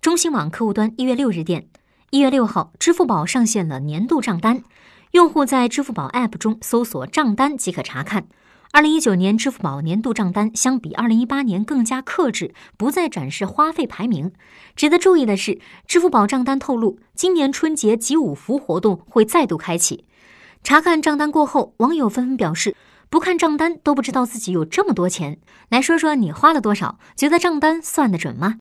[0.00, 1.66] 中新网客户端一月六日电
[2.10, 4.62] 一月六号支付宝上线了年度账单。
[5.10, 8.28] 用户在支付宝 app 中搜索账单即可查看。
[8.70, 14.30] 二零一九年支付宝年度账单相比二零一八年更加克制不再展示花费排名。
[14.76, 15.58] 值得注意的是
[15.88, 20.04] 支付宝账单透露今年春节集五福活动会再度开启。
[20.62, 22.76] 查看账单过后网友纷纷表示
[23.10, 25.40] 不看账单都不知道自己有这么多钱。
[25.68, 28.54] 来说说你花了多少觉得账单算得准吗？